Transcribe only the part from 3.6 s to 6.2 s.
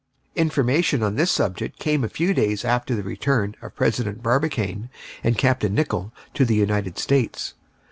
of President Barbicane and Capt. Nicholl